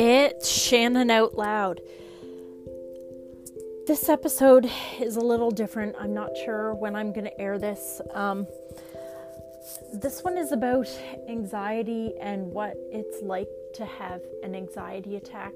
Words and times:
It's 0.00 0.48
Shannon 0.48 1.10
out 1.10 1.34
loud. 1.34 1.80
This 3.88 4.08
episode 4.08 4.70
is 5.00 5.16
a 5.16 5.20
little 5.20 5.50
different. 5.50 5.96
I'm 5.98 6.14
not 6.14 6.30
sure 6.44 6.72
when 6.74 6.94
I'm 6.94 7.12
going 7.12 7.24
to 7.24 7.40
air 7.40 7.58
this. 7.58 8.00
Um, 8.14 8.46
this 9.92 10.22
one 10.22 10.38
is 10.38 10.52
about 10.52 10.86
anxiety 11.28 12.12
and 12.20 12.52
what 12.52 12.76
it's 12.92 13.24
like 13.24 13.48
to 13.74 13.84
have 13.84 14.22
an 14.44 14.54
anxiety 14.54 15.16
attack. 15.16 15.54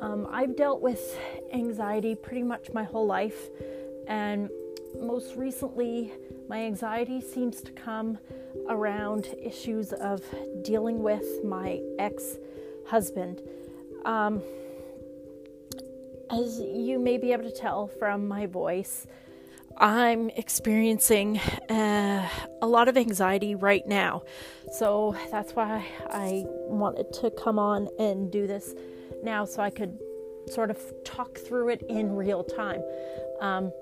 Um, 0.00 0.26
I've 0.30 0.56
dealt 0.56 0.80
with 0.80 1.14
anxiety 1.52 2.14
pretty 2.14 2.44
much 2.44 2.72
my 2.72 2.84
whole 2.84 3.06
life, 3.06 3.50
and 4.08 4.48
most 4.98 5.36
recently, 5.36 6.14
my 6.48 6.62
anxiety 6.62 7.20
seems 7.20 7.60
to 7.60 7.72
come 7.72 8.16
around 8.70 9.34
issues 9.38 9.92
of 9.92 10.22
dealing 10.62 11.02
with 11.02 11.44
my 11.44 11.82
ex 11.98 12.38
husband. 12.88 13.40
Um, 14.04 14.42
as 16.30 16.60
you 16.60 16.98
may 16.98 17.18
be 17.18 17.32
able 17.32 17.44
to 17.44 17.54
tell 17.54 17.86
from 17.86 18.26
my 18.26 18.46
voice, 18.46 19.06
I'm 19.76 20.30
experiencing 20.30 21.38
uh, 21.38 22.28
a 22.62 22.66
lot 22.66 22.88
of 22.88 22.96
anxiety 22.96 23.54
right 23.54 23.86
now. 23.86 24.22
So 24.72 25.16
that's 25.30 25.52
why 25.52 25.84
I 26.10 26.44
wanted 26.46 27.12
to 27.14 27.30
come 27.30 27.58
on 27.58 27.88
and 27.98 28.30
do 28.30 28.46
this 28.46 28.74
now 29.22 29.44
so 29.44 29.62
I 29.62 29.70
could 29.70 29.98
sort 30.48 30.70
of 30.70 30.78
talk 31.04 31.38
through 31.38 31.70
it 31.70 31.82
in 31.88 32.14
real 32.14 32.44
time. 32.44 32.82
Um, 33.40 33.72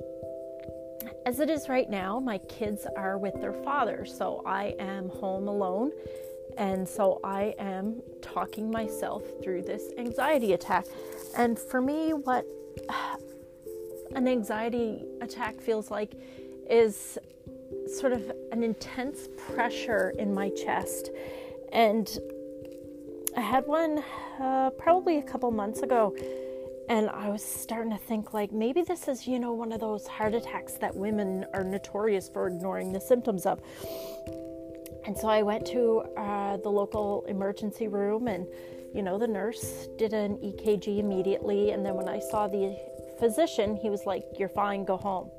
as 1.26 1.40
it 1.40 1.50
is 1.50 1.68
right 1.68 1.88
now, 1.88 2.20
my 2.20 2.38
kids 2.38 2.86
are 2.96 3.18
with 3.18 3.40
their 3.40 3.52
father, 3.52 4.04
so 4.04 4.42
I 4.46 4.74
am 4.78 5.08
home 5.08 5.48
alone. 5.48 5.92
And 6.58 6.88
so 6.88 7.20
I 7.24 7.54
am 7.58 8.00
talking 8.20 8.70
myself 8.70 9.22
through 9.42 9.62
this 9.62 9.90
anxiety 9.98 10.52
attack. 10.52 10.86
And 11.36 11.58
for 11.58 11.80
me, 11.80 12.12
what 12.12 12.46
an 14.14 14.28
anxiety 14.28 15.04
attack 15.20 15.60
feels 15.60 15.90
like 15.90 16.14
is 16.68 17.18
sort 17.86 18.12
of 18.12 18.30
an 18.52 18.62
intense 18.62 19.28
pressure 19.54 20.12
in 20.18 20.34
my 20.34 20.50
chest. 20.50 21.10
And 21.72 22.08
I 23.36 23.40
had 23.40 23.66
one 23.66 24.04
uh, 24.40 24.70
probably 24.78 25.18
a 25.18 25.22
couple 25.22 25.50
months 25.50 25.80
ago 25.80 26.14
and 26.88 27.08
I 27.10 27.28
was 27.28 27.42
starting 27.42 27.90
to 27.92 27.98
think 27.98 28.34
like 28.34 28.52
maybe 28.52 28.82
this 28.82 29.08
is 29.08 29.26
you 29.26 29.38
know 29.38 29.52
one 29.52 29.72
of 29.72 29.80
those 29.80 30.06
heart 30.06 30.34
attacks 30.34 30.74
that 30.74 30.94
women 30.94 31.46
are 31.54 31.64
notorious 31.64 32.28
for 32.28 32.46
ignoring 32.48 32.92
the 32.92 33.00
symptoms 33.00 33.46
of. 33.46 33.60
And 35.04 35.16
so 35.16 35.28
I 35.28 35.42
went 35.42 35.66
to 35.68 36.02
uh, 36.16 36.56
the 36.58 36.68
local 36.68 37.24
emergency 37.28 37.88
room, 37.88 38.28
and 38.28 38.46
you 38.94 39.02
know 39.02 39.18
the 39.18 39.26
nurse 39.26 39.88
did 39.98 40.12
an 40.12 40.36
EKG 40.38 40.98
immediately, 40.98 41.70
and 41.70 41.84
then 41.84 41.94
when 41.94 42.08
I 42.08 42.20
saw 42.20 42.46
the 42.46 42.76
physician, 43.18 43.76
he 43.76 43.90
was 43.90 44.06
like, 44.06 44.24
"You're 44.38 44.48
fine, 44.48 44.84
go 44.84 44.96
home." 44.96 45.30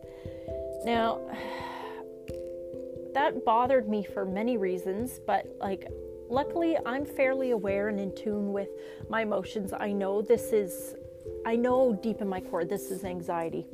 Now 0.86 1.22
that 3.14 3.46
bothered 3.46 3.88
me 3.88 4.04
for 4.04 4.26
many 4.26 4.58
reasons, 4.58 5.20
but 5.26 5.48
like 5.60 5.88
luckily 6.30 6.78
I'm 6.86 7.06
fairly 7.06 7.52
aware 7.52 7.88
and 7.90 8.00
in 8.00 8.14
tune 8.16 8.52
with 8.52 8.70
my 9.10 9.22
emotions. 9.22 9.72
I 9.72 9.92
know 9.92 10.22
this 10.22 10.52
is 10.52 10.96
I 11.46 11.56
know 11.56 11.98
deep 12.02 12.22
in 12.22 12.28
my 12.28 12.42
core 12.42 12.66
this 12.66 12.92
is 12.92 13.06
anxiety. 13.06 13.66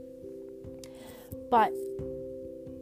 But, 1.50 1.74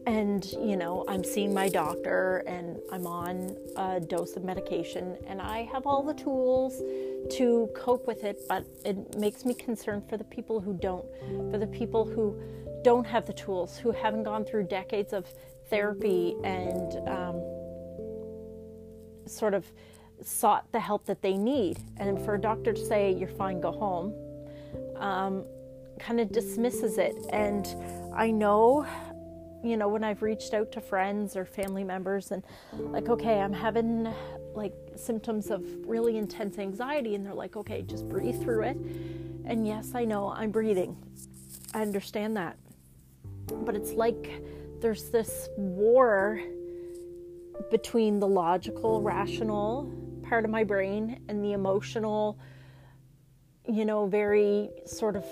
and 0.07 0.45
you 0.53 0.77
know, 0.77 1.03
I'm 1.09 1.23
seeing 1.23 1.53
my 1.53 1.67
doctor 1.67 2.37
and 2.47 2.79
I'm 2.93 3.05
on 3.05 3.57
a 3.75 3.99
dose 3.99 4.37
of 4.37 4.43
medication 4.45 5.17
and 5.27 5.41
I 5.41 5.63
have 5.73 5.85
all 5.85 6.01
the 6.01 6.13
tools 6.13 6.81
to 7.35 7.69
cope 7.75 8.07
with 8.07 8.23
it, 8.23 8.39
but 8.47 8.65
it 8.85 9.17
makes 9.17 9.43
me 9.43 9.53
concerned 9.53 10.03
for 10.09 10.15
the 10.15 10.23
people 10.23 10.61
who 10.61 10.73
don't, 10.73 11.05
for 11.51 11.57
the 11.57 11.67
people 11.67 12.05
who 12.05 12.39
don't 12.83 13.05
have 13.05 13.25
the 13.25 13.33
tools, 13.33 13.77
who 13.77 13.91
haven't 13.91 14.23
gone 14.23 14.45
through 14.45 14.63
decades 14.63 15.11
of 15.11 15.27
therapy 15.69 16.37
and 16.45 17.05
um, 17.09 17.41
sort 19.25 19.53
of 19.53 19.65
sought 20.23 20.71
the 20.71 20.79
help 20.79 21.05
that 21.05 21.21
they 21.21 21.35
need. 21.35 21.79
And 21.97 22.17
for 22.23 22.35
a 22.35 22.39
doctor 22.39 22.71
to 22.71 22.85
say, 22.85 23.11
you're 23.11 23.27
fine, 23.27 23.59
go 23.59 23.73
home, 23.73 24.13
um, 24.95 25.43
kind 25.99 26.21
of 26.21 26.31
dismisses 26.31 26.97
it. 26.97 27.15
And 27.31 27.67
I 28.15 28.31
know, 28.31 28.87
you 29.67 29.77
know, 29.77 29.87
when 29.87 30.03
I've 30.03 30.21
reached 30.21 30.53
out 30.53 30.71
to 30.73 30.81
friends 30.81 31.35
or 31.35 31.45
family 31.45 31.83
members 31.83 32.31
and, 32.31 32.43
like, 32.73 33.09
okay, 33.09 33.39
I'm 33.39 33.53
having 33.53 34.07
like 34.55 34.73
symptoms 34.95 35.51
of 35.51 35.63
really 35.85 36.17
intense 36.17 36.57
anxiety, 36.57 37.15
and 37.15 37.25
they're 37.25 37.33
like, 37.33 37.55
okay, 37.55 37.81
just 37.83 38.07
breathe 38.09 38.41
through 38.41 38.63
it. 38.63 38.77
And 39.45 39.67
yes, 39.67 39.91
I 39.93 40.05
know 40.05 40.29
I'm 40.29 40.51
breathing. 40.51 40.97
I 41.73 41.81
understand 41.81 42.35
that. 42.37 42.57
But 43.47 43.75
it's 43.75 43.93
like 43.93 44.41
there's 44.81 45.09
this 45.09 45.49
war 45.57 46.39
between 47.71 48.19
the 48.19 48.27
logical, 48.27 49.01
rational 49.01 49.91
part 50.23 50.43
of 50.43 50.51
my 50.51 50.63
brain 50.63 51.21
and 51.29 51.43
the 51.43 51.53
emotional, 51.53 52.37
you 53.67 53.85
know, 53.85 54.07
very 54.07 54.69
sort 54.85 55.15
of 55.15 55.25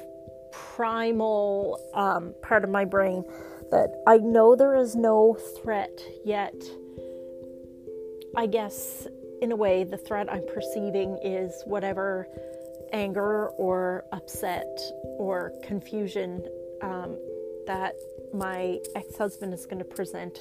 primal 0.51 1.79
um, 1.93 2.33
part 2.41 2.63
of 2.63 2.69
my 2.69 2.85
brain 2.85 3.23
that 3.71 4.01
I 4.07 4.17
know 4.17 4.55
there 4.55 4.75
is 4.75 4.95
no 4.95 5.37
threat 5.61 6.01
yet. 6.23 6.55
I 8.35 8.47
guess, 8.47 9.07
in 9.41 9.51
a 9.51 9.55
way, 9.55 9.83
the 9.83 9.97
threat 9.97 10.31
I'm 10.31 10.45
perceiving 10.53 11.17
is 11.23 11.63
whatever 11.65 12.27
anger 12.91 13.49
or 13.57 14.05
upset 14.11 14.79
or 15.17 15.53
confusion 15.63 16.43
um, 16.81 17.17
that 17.67 17.95
my 18.33 18.79
ex 18.95 19.17
husband 19.17 19.53
is 19.53 19.65
going 19.65 19.79
to 19.79 19.85
present 19.85 20.39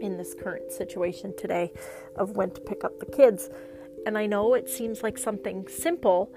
in 0.00 0.16
this 0.16 0.34
current 0.34 0.72
situation 0.72 1.34
today 1.36 1.72
of 2.16 2.36
when 2.36 2.50
to 2.50 2.60
pick 2.60 2.84
up 2.84 2.98
the 3.00 3.06
kids. 3.06 3.50
And 4.06 4.16
I 4.16 4.26
know 4.26 4.54
it 4.54 4.68
seems 4.68 5.02
like 5.02 5.18
something 5.18 5.66
simple, 5.68 6.32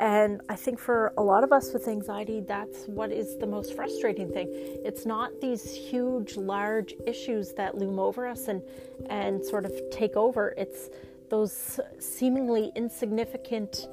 and 0.00 0.40
I 0.48 0.56
think 0.56 0.78
for 0.78 1.12
a 1.16 1.22
lot 1.22 1.44
of 1.44 1.52
us 1.52 1.72
with 1.72 1.88
anxiety, 1.88 2.40
that's 2.40 2.86
what 2.86 3.12
is 3.12 3.36
the 3.38 3.46
most 3.46 3.74
frustrating 3.74 4.30
thing. 4.30 4.48
It's 4.84 5.06
not 5.06 5.40
these 5.40 5.72
huge, 5.72 6.36
large 6.36 6.94
issues 7.06 7.52
that 7.52 7.76
loom 7.76 7.98
over 7.98 8.26
us 8.26 8.48
and, 8.48 8.62
and 9.08 9.44
sort 9.44 9.64
of 9.64 9.72
take 9.90 10.16
over. 10.16 10.54
It's 10.56 10.90
those 11.28 11.80
seemingly 11.98 12.72
insignificant 12.74 13.88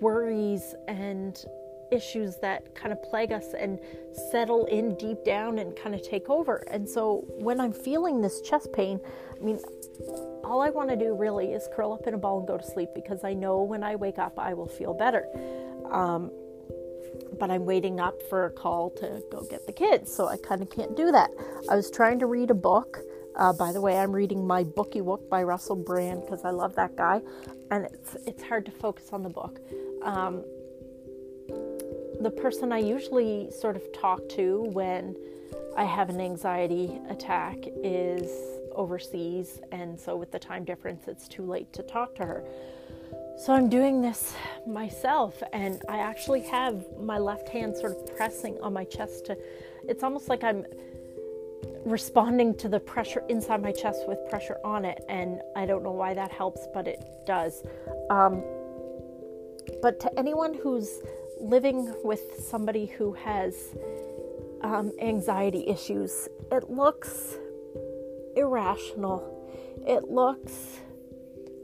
worries 0.00 0.74
and 0.86 1.44
issues 1.90 2.36
that 2.36 2.74
kind 2.74 2.92
of 2.92 3.02
plague 3.02 3.32
us 3.32 3.54
and 3.58 3.78
settle 4.30 4.66
in 4.66 4.96
deep 4.96 5.24
down 5.24 5.58
and 5.58 5.76
kind 5.76 5.94
of 5.94 6.02
take 6.02 6.28
over. 6.28 6.66
And 6.70 6.88
so 6.88 7.24
when 7.38 7.60
I'm 7.60 7.72
feeling 7.72 8.20
this 8.20 8.40
chest 8.42 8.72
pain, 8.72 9.00
I 9.40 9.44
mean, 9.44 9.58
all 10.44 10.60
I 10.60 10.70
want 10.70 10.88
to 10.90 10.96
do 10.96 11.14
really 11.14 11.52
is 11.52 11.68
curl 11.74 11.92
up 11.92 12.06
in 12.06 12.14
a 12.14 12.18
ball 12.18 12.38
and 12.38 12.48
go 12.48 12.56
to 12.56 12.64
sleep 12.64 12.90
because 12.94 13.24
I 13.24 13.34
know 13.34 13.62
when 13.62 13.82
I 13.82 13.96
wake 13.96 14.18
up 14.18 14.38
I 14.38 14.54
will 14.54 14.68
feel 14.68 14.94
better. 14.94 15.26
Um, 15.90 16.30
but 17.38 17.50
I'm 17.50 17.64
waiting 17.64 18.00
up 18.00 18.20
for 18.28 18.46
a 18.46 18.50
call 18.50 18.90
to 18.90 19.22
go 19.30 19.42
get 19.48 19.66
the 19.66 19.72
kids, 19.72 20.14
so 20.14 20.28
I 20.28 20.36
kind 20.36 20.62
of 20.62 20.70
can't 20.70 20.96
do 20.96 21.12
that. 21.12 21.30
I 21.70 21.76
was 21.76 21.90
trying 21.90 22.18
to 22.20 22.26
read 22.26 22.50
a 22.50 22.54
book. 22.54 22.98
Uh, 23.36 23.52
by 23.52 23.72
the 23.72 23.80
way, 23.80 23.96
I'm 23.96 24.12
reading 24.12 24.46
my 24.46 24.64
Booky 24.64 25.00
Wook 25.00 25.28
by 25.28 25.42
Russell 25.42 25.76
Brand 25.76 26.22
because 26.22 26.44
I 26.44 26.50
love 26.50 26.74
that 26.74 26.96
guy, 26.96 27.20
and 27.70 27.84
it's 27.84 28.16
it's 28.26 28.42
hard 28.42 28.64
to 28.66 28.72
focus 28.72 29.10
on 29.12 29.22
the 29.22 29.28
book. 29.28 29.60
Um, 30.02 30.44
the 32.20 32.30
person 32.30 32.72
I 32.72 32.78
usually 32.78 33.50
sort 33.50 33.76
of 33.76 33.92
talk 33.92 34.28
to 34.30 34.62
when 34.72 35.16
I 35.76 35.84
have 35.84 36.08
an 36.08 36.20
anxiety 36.20 36.98
attack 37.08 37.56
is 37.84 38.28
overseas, 38.74 39.60
and 39.70 39.98
so 39.98 40.16
with 40.16 40.32
the 40.32 40.38
time 40.38 40.64
difference, 40.64 41.06
it's 41.06 41.28
too 41.28 41.44
late 41.44 41.72
to 41.74 41.82
talk 41.82 42.14
to 42.16 42.24
her. 42.24 42.44
So 43.38 43.52
I'm 43.52 43.68
doing 43.68 44.02
this 44.02 44.34
myself, 44.66 45.40
and 45.52 45.80
I 45.88 45.98
actually 45.98 46.40
have 46.42 46.84
my 47.00 47.18
left 47.18 47.48
hand 47.48 47.76
sort 47.76 47.92
of 47.92 48.16
pressing 48.16 48.58
on 48.60 48.72
my 48.72 48.84
chest 48.84 49.26
to. 49.26 49.38
It's 49.88 50.02
almost 50.02 50.28
like 50.28 50.42
I'm 50.42 50.66
responding 51.84 52.56
to 52.56 52.68
the 52.68 52.80
pressure 52.80 53.22
inside 53.28 53.62
my 53.62 53.72
chest 53.72 54.08
with 54.08 54.18
pressure 54.28 54.58
on 54.64 54.84
it, 54.84 55.04
and 55.08 55.40
I 55.54 55.66
don't 55.66 55.84
know 55.84 55.92
why 55.92 56.14
that 56.14 56.32
helps, 56.32 56.66
but 56.74 56.88
it 56.88 57.00
does. 57.26 57.62
Um, 58.10 58.42
but 59.82 60.00
to 60.00 60.18
anyone 60.18 60.54
who's 60.54 61.00
living 61.40 61.94
with 62.04 62.22
somebody 62.38 62.86
who 62.86 63.12
has 63.12 63.76
um, 64.62 64.92
anxiety 65.00 65.66
issues, 65.68 66.28
it 66.50 66.70
looks 66.70 67.36
irrational. 68.36 69.34
It 69.86 70.10
looks 70.10 70.78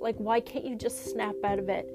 like 0.00 0.16
why 0.16 0.40
can't 0.40 0.64
you 0.64 0.76
just 0.76 1.10
snap 1.10 1.34
out 1.44 1.58
of 1.58 1.68
it? 1.68 1.86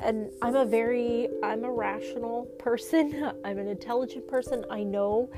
And 0.00 0.30
I'm 0.42 0.56
a 0.56 0.66
very 0.66 1.28
I'm 1.42 1.64
a 1.64 1.70
rational 1.70 2.44
person. 2.58 3.32
I'm 3.44 3.58
an 3.58 3.68
intelligent 3.68 4.28
person. 4.28 4.64
I 4.70 4.82
know 4.82 5.30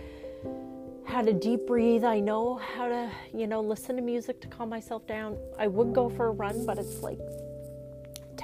how 1.06 1.22
to 1.22 1.32
deep 1.32 1.66
breathe. 1.66 2.04
I 2.04 2.18
know 2.18 2.56
how 2.56 2.88
to, 2.88 3.10
you 3.32 3.46
know, 3.46 3.60
listen 3.60 3.94
to 3.96 4.02
music 4.02 4.40
to 4.40 4.48
calm 4.48 4.68
myself 4.68 5.06
down. 5.06 5.38
I 5.56 5.68
would 5.68 5.94
go 5.94 6.08
for 6.08 6.26
a 6.26 6.30
run, 6.32 6.66
but 6.66 6.78
it's 6.78 7.00
like 7.00 7.20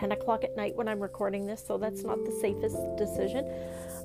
10 0.02 0.10
o'clock 0.10 0.42
at 0.42 0.56
night 0.56 0.74
when 0.74 0.88
I'm 0.88 0.98
recording 0.98 1.46
this, 1.46 1.64
so 1.64 1.78
that's 1.78 2.02
not 2.02 2.24
the 2.24 2.32
safest 2.32 2.76
decision. 2.98 3.48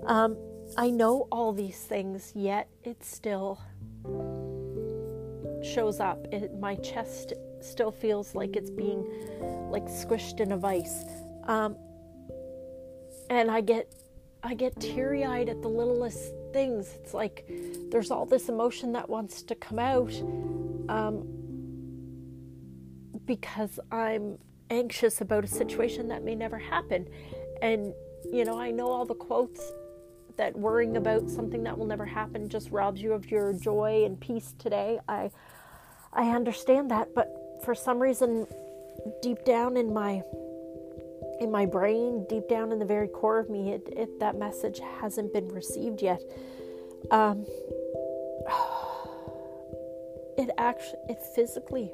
Um, 0.05 0.37
I 0.77 0.91
know 0.91 1.27
all 1.31 1.53
these 1.53 1.79
things, 1.85 2.33
yet 2.35 2.69
it 2.83 3.03
still 3.03 3.59
shows 5.63 5.99
up. 5.99 6.27
It, 6.31 6.53
my 6.59 6.75
chest 6.75 7.33
still 7.61 7.89
feels 7.89 8.35
like 8.35 8.55
it's 8.55 8.69
being 8.69 9.07
like 9.71 9.85
squished 9.85 10.39
in 10.39 10.51
a 10.51 10.57
vice. 10.57 11.03
Um, 11.45 11.75
and 13.31 13.49
I 13.49 13.61
get 13.61 13.91
I 14.43 14.53
get 14.53 14.79
teary-eyed 14.79 15.49
at 15.49 15.63
the 15.63 15.67
littlest 15.67 16.31
things. 16.53 16.93
It's 16.93 17.15
like 17.15 17.49
there's 17.89 18.11
all 18.11 18.27
this 18.27 18.49
emotion 18.49 18.91
that 18.91 19.09
wants 19.09 19.41
to 19.41 19.55
come 19.55 19.79
out 19.79 20.13
um, 20.89 21.27
because 23.25 23.79
I'm 23.91 24.37
anxious 24.69 25.21
about 25.21 25.43
a 25.43 25.47
situation 25.47 26.07
that 26.09 26.23
may 26.23 26.35
never 26.35 26.57
happen. 26.57 27.07
And 27.61 27.93
you 28.31 28.45
know, 28.45 28.59
I 28.59 28.71
know 28.71 28.89
all 28.89 29.05
the 29.05 29.15
quotes 29.15 29.61
that 30.37 30.55
worrying 30.55 30.97
about 30.97 31.29
something 31.29 31.63
that 31.63 31.77
will 31.77 31.85
never 31.85 32.05
happen 32.05 32.47
just 32.47 32.69
robs 32.71 33.01
you 33.01 33.13
of 33.13 33.29
your 33.29 33.53
joy 33.53 34.03
and 34.05 34.19
peace 34.19 34.53
today. 34.59 34.99
I 35.07 35.31
I 36.13 36.29
understand 36.29 36.91
that, 36.91 37.13
but 37.13 37.33
for 37.63 37.75
some 37.75 37.99
reason 37.99 38.47
deep 39.21 39.43
down 39.45 39.77
in 39.77 39.93
my 39.93 40.21
in 41.39 41.51
my 41.51 41.65
brain, 41.65 42.25
deep 42.27 42.47
down 42.49 42.71
in 42.71 42.79
the 42.79 42.85
very 42.85 43.07
core 43.07 43.37
of 43.39 43.49
me, 43.49 43.71
it, 43.71 43.87
it 43.95 44.19
that 44.19 44.37
message 44.37 44.79
hasn't 44.99 45.33
been 45.33 45.47
received 45.49 46.01
yet. 46.01 46.21
Um, 47.11 47.45
it 50.37 50.49
actually, 50.57 50.99
it 51.09 51.19
physically 51.35 51.91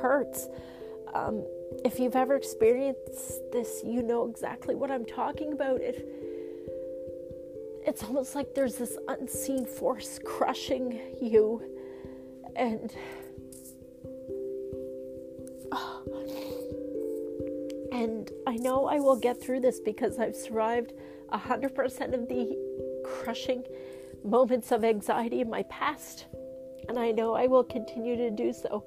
hurts. 0.00 0.48
Um, 1.14 1.44
if 1.84 1.98
you've 1.98 2.16
ever 2.16 2.36
experienced 2.36 3.40
this, 3.52 3.82
you 3.84 4.02
know 4.02 4.28
exactly 4.28 4.74
what 4.74 4.90
I'm 4.90 5.04
talking 5.04 5.52
about. 5.52 5.80
It, 5.80 6.06
it's 7.86 8.02
almost 8.04 8.34
like 8.34 8.54
there's 8.54 8.76
this 8.76 8.96
unseen 9.08 9.64
force 9.66 10.18
crushing 10.24 11.00
you, 11.20 11.62
and 12.56 12.94
And 17.92 18.30
I 18.46 18.56
know 18.56 18.86
I 18.86 18.98
will 18.98 19.16
get 19.16 19.42
through 19.42 19.60
this 19.60 19.78
because 19.78 20.18
I've 20.18 20.34
survived 20.34 20.94
100% 21.32 22.14
of 22.14 22.28
the 22.28 22.56
crushing 23.04 23.64
moments 24.24 24.72
of 24.72 24.84
anxiety 24.84 25.40
in 25.40 25.50
my 25.50 25.64
past. 25.64 26.26
And 26.88 26.98
I 26.98 27.10
know 27.10 27.34
I 27.34 27.46
will 27.46 27.64
continue 27.64 28.16
to 28.16 28.30
do 28.30 28.52
so. 28.52 28.84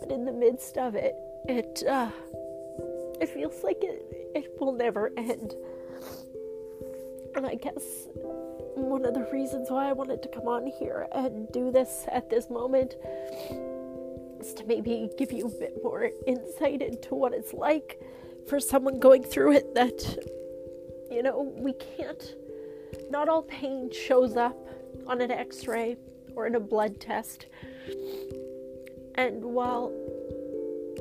But 0.00 0.12
in 0.12 0.24
the 0.24 0.32
midst 0.32 0.76
of 0.76 0.94
it, 0.94 1.14
it, 1.48 1.82
uh, 1.88 2.10
it 3.20 3.28
feels 3.28 3.62
like 3.62 3.78
it, 3.82 4.32
it 4.34 4.56
will 4.60 4.72
never 4.72 5.12
end. 5.16 5.54
And 7.34 7.46
I 7.46 7.54
guess 7.54 8.08
one 8.74 9.04
of 9.04 9.14
the 9.14 9.28
reasons 9.32 9.70
why 9.70 9.88
I 9.88 9.92
wanted 9.92 10.22
to 10.22 10.28
come 10.28 10.48
on 10.48 10.66
here 10.66 11.06
and 11.12 11.50
do 11.52 11.70
this 11.70 12.04
at 12.10 12.28
this 12.28 12.50
moment 12.50 12.94
is 14.40 14.54
to 14.54 14.64
maybe 14.64 15.10
give 15.18 15.32
you 15.32 15.46
a 15.46 15.50
bit 15.50 15.78
more 15.82 16.10
insight 16.26 16.82
into 16.82 17.14
what 17.14 17.32
it's 17.32 17.52
like 17.52 18.00
for 18.48 18.58
someone 18.58 18.98
going 18.98 19.22
through 19.22 19.52
it 19.52 19.74
that, 19.74 20.02
you 21.10 21.22
know, 21.22 21.52
we 21.56 21.72
can't, 21.74 22.34
not 23.10 23.28
all 23.28 23.42
pain 23.42 23.90
shows 23.92 24.36
up 24.36 24.56
on 25.06 25.20
an 25.20 25.30
x 25.30 25.66
ray 25.66 25.96
or 26.34 26.46
in 26.46 26.54
a 26.54 26.60
blood 26.60 27.00
test. 27.00 27.46
And 29.16 29.44
while 29.44 29.92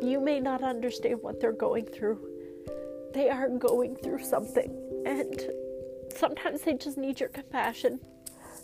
you 0.02 0.20
may 0.20 0.40
not 0.40 0.64
understand 0.64 1.22
what 1.22 1.40
they're 1.40 1.52
going 1.52 1.86
through, 1.86 2.20
they 3.14 3.30
are 3.30 3.50
going 3.50 3.96
through 3.96 4.24
something. 4.24 4.76
And 5.06 5.42
sometimes 6.16 6.62
they 6.62 6.74
just 6.74 6.98
need 6.98 7.20
your 7.20 7.30
compassion. 7.30 8.00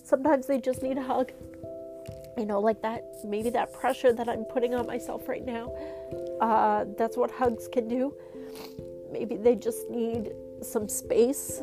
Sometimes 0.03 0.47
they 0.47 0.59
just 0.59 0.83
need 0.83 0.97
a 0.97 1.03
hug. 1.03 1.31
You 2.37 2.45
know, 2.45 2.59
like 2.59 2.81
that, 2.81 3.03
maybe 3.23 3.49
that 3.51 3.73
pressure 3.73 4.11
that 4.11 4.27
I'm 4.27 4.43
putting 4.43 4.75
on 4.75 4.85
myself 4.85 5.27
right 5.27 5.45
now. 5.45 5.71
Uh, 6.41 6.85
that's 6.97 7.15
what 7.15 7.31
hugs 7.31 7.67
can 7.71 7.87
do. 7.87 8.13
Maybe 9.11 9.37
they 9.37 9.55
just 9.55 9.89
need 9.89 10.31
some 10.61 10.89
space. 10.89 11.61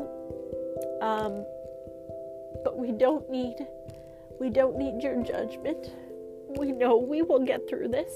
Um, 1.03 1.45
but 2.65 2.79
we 2.79 2.93
don't 2.93 3.29
need 3.31 3.57
we 4.41 4.51
don't 4.51 4.77
need 4.77 5.03
your 5.03 5.23
judgment. 5.23 5.93
We 6.59 6.73
know 6.73 6.97
we 6.97 7.23
will 7.23 7.45
get 7.45 7.69
through 7.69 7.89
this. 7.89 8.13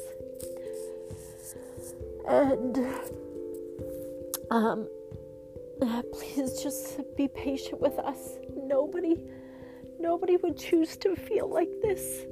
And 2.28 2.78
um, 4.50 4.88
please 6.12 6.61
just 6.62 7.00
be 7.17 7.28
patient 7.28 7.81
with 7.81 7.99
us. 7.99 8.37
Nobody 8.56 9.23
nobody 9.99 10.37
would 10.37 10.58
choose 10.58 10.96
to 10.99 11.17
feel 11.17 11.49
like 11.49 11.70
this. 11.82 12.26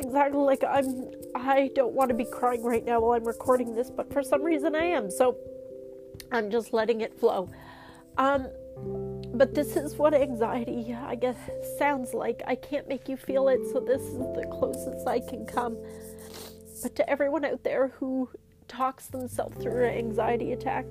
Exactly 0.00 0.40
like 0.40 0.64
I'm 0.64 1.10
I 1.34 1.70
don't 1.74 1.94
want 1.94 2.10
to 2.10 2.14
be 2.14 2.24
crying 2.24 2.62
right 2.62 2.84
now 2.84 3.00
while 3.00 3.12
I'm 3.12 3.24
recording 3.24 3.74
this, 3.74 3.90
but 3.90 4.12
for 4.12 4.22
some 4.22 4.42
reason 4.42 4.74
I 4.74 4.84
am. 4.84 5.10
So 5.10 5.36
I'm 6.32 6.50
just 6.50 6.72
letting 6.72 7.00
it 7.00 7.18
flow. 7.18 7.50
Um, 8.16 8.48
but 9.34 9.54
this 9.54 9.76
is 9.76 9.96
what 9.96 10.14
anxiety, 10.14 10.94
I 10.94 11.16
guess, 11.16 11.36
sounds 11.78 12.14
like. 12.14 12.42
I 12.46 12.54
can't 12.54 12.88
make 12.88 13.08
you 13.08 13.16
feel 13.16 13.48
it, 13.48 13.60
so 13.72 13.80
this 13.80 14.02
is 14.02 14.18
the 14.18 14.46
closest 14.52 15.06
I 15.08 15.20
can 15.20 15.44
come. 15.46 15.76
But 16.84 16.96
to 16.96 17.08
everyone 17.08 17.46
out 17.46 17.64
there 17.64 17.88
who 17.98 18.28
talks 18.68 19.06
themselves 19.06 19.56
through 19.56 19.86
an 19.86 19.94
anxiety 19.94 20.52
attack, 20.52 20.84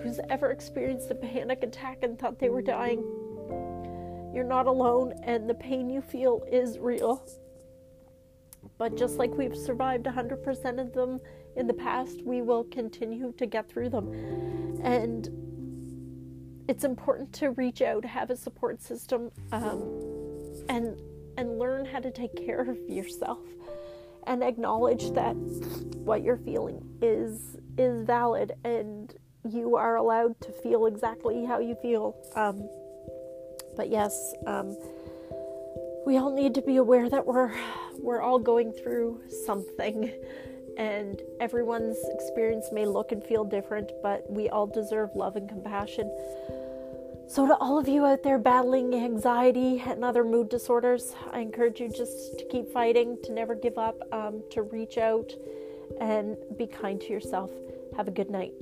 who's 0.00 0.20
ever 0.30 0.52
experienced 0.52 1.10
a 1.10 1.16
panic 1.16 1.64
attack 1.64 2.04
and 2.04 2.16
thought 2.16 2.38
they 2.38 2.48
were 2.48 2.62
dying, 2.62 3.00
you're 4.32 4.44
not 4.44 4.68
alone, 4.68 5.12
and 5.24 5.50
the 5.50 5.54
pain 5.54 5.90
you 5.90 6.00
feel 6.00 6.44
is 6.48 6.78
real. 6.78 7.26
But 8.78 8.96
just 8.96 9.18
like 9.18 9.32
we've 9.32 9.56
survived 9.56 10.06
100% 10.06 10.80
of 10.80 10.92
them 10.92 11.18
in 11.56 11.66
the 11.66 11.74
past, 11.74 12.22
we 12.24 12.40
will 12.40 12.62
continue 12.62 13.32
to 13.32 13.44
get 13.44 13.68
through 13.68 13.90
them. 13.90 14.12
And 14.84 15.28
it's 16.68 16.84
important 16.84 17.32
to 17.34 17.50
reach 17.50 17.82
out, 17.82 18.04
have 18.04 18.30
a 18.30 18.36
support 18.36 18.80
system, 18.80 19.32
um, 19.50 19.82
and 20.68 20.96
and 21.36 21.58
learn 21.58 21.84
how 21.84 21.98
to 21.98 22.10
take 22.10 22.34
care 22.36 22.60
of 22.60 22.78
yourself, 22.88 23.38
and 24.26 24.42
acknowledge 24.42 25.10
that 25.12 25.34
what 25.34 26.22
you're 26.22 26.38
feeling 26.38 26.82
is 27.00 27.56
is 27.78 28.04
valid, 28.06 28.52
and 28.64 29.14
you 29.48 29.76
are 29.76 29.96
allowed 29.96 30.40
to 30.40 30.52
feel 30.62 30.86
exactly 30.86 31.44
how 31.44 31.58
you 31.58 31.74
feel. 31.82 32.14
Um, 32.36 32.68
but 33.76 33.88
yes, 33.90 34.34
um, 34.46 34.76
we 36.06 36.18
all 36.18 36.34
need 36.34 36.54
to 36.54 36.62
be 36.62 36.76
aware 36.76 37.08
that 37.08 37.26
we're 37.26 37.52
we're 37.98 38.20
all 38.20 38.38
going 38.38 38.72
through 38.72 39.22
something 39.46 40.12
and 40.76 41.20
everyone's 41.40 41.98
experience 42.10 42.66
may 42.72 42.86
look 42.86 43.12
and 43.12 43.22
feel 43.22 43.44
different, 43.44 43.90
but 44.02 44.24
we 44.30 44.48
all 44.48 44.66
deserve 44.66 45.10
love 45.14 45.36
and 45.36 45.48
compassion. 45.48 46.10
So, 47.28 47.46
to 47.46 47.56
all 47.56 47.78
of 47.78 47.88
you 47.88 48.04
out 48.04 48.22
there 48.22 48.38
battling 48.38 48.94
anxiety 48.94 49.82
and 49.86 50.04
other 50.04 50.22
mood 50.22 50.48
disorders, 50.50 51.14
I 51.30 51.40
encourage 51.40 51.80
you 51.80 51.88
just 51.88 52.38
to 52.38 52.44
keep 52.44 52.70
fighting, 52.70 53.16
to 53.22 53.32
never 53.32 53.54
give 53.54 53.78
up, 53.78 54.00
um, 54.12 54.42
to 54.50 54.62
reach 54.62 54.98
out 54.98 55.32
and 56.00 56.36
be 56.58 56.66
kind 56.66 57.00
to 57.00 57.12
yourself. 57.12 57.50
Have 57.96 58.08
a 58.08 58.10
good 58.10 58.30
night. 58.30 58.52